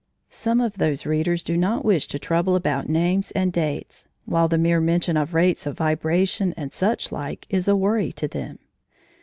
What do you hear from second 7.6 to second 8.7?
a worry to them.